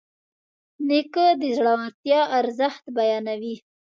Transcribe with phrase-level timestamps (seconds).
[0.87, 3.55] نیکه د زړورتیا ارزښت بیانوي.